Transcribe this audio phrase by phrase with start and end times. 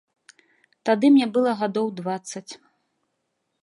[0.89, 2.47] Тады мне было гадоў дваццаць.